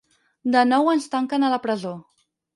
De 0.55 0.63
nou 0.69 0.89
ens 0.95 1.05
tanquen 1.17 1.47
a 1.47 1.53
la 1.57 1.61
presó. 1.69 1.95